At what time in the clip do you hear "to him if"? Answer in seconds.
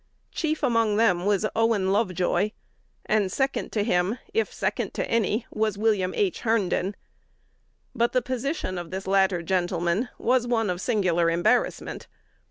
3.73-4.51